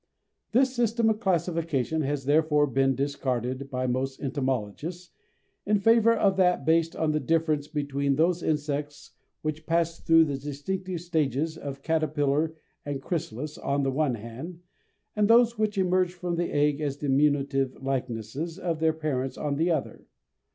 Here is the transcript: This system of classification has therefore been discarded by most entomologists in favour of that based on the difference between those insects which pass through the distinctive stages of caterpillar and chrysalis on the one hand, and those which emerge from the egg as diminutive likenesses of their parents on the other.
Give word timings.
This 0.51 0.75
system 0.75 1.11
of 1.11 1.19
classification 1.19 2.01
has 2.01 2.25
therefore 2.25 2.65
been 2.65 2.95
discarded 2.95 3.69
by 3.69 3.85
most 3.85 4.19
entomologists 4.19 5.11
in 5.63 5.77
favour 5.77 6.13
of 6.15 6.37
that 6.37 6.65
based 6.65 6.95
on 6.95 7.11
the 7.11 7.19
difference 7.19 7.67
between 7.67 8.15
those 8.15 8.41
insects 8.41 9.11
which 9.43 9.67
pass 9.67 9.99
through 9.99 10.25
the 10.25 10.39
distinctive 10.39 11.01
stages 11.01 11.55
of 11.55 11.83
caterpillar 11.83 12.55
and 12.83 12.99
chrysalis 12.99 13.59
on 13.59 13.83
the 13.83 13.91
one 13.91 14.15
hand, 14.15 14.61
and 15.15 15.27
those 15.27 15.59
which 15.59 15.77
emerge 15.77 16.11
from 16.15 16.35
the 16.35 16.51
egg 16.51 16.81
as 16.81 16.97
diminutive 16.97 17.75
likenesses 17.79 18.57
of 18.57 18.79
their 18.79 18.93
parents 18.93 19.37
on 19.37 19.55
the 19.55 19.69
other. 19.69 20.07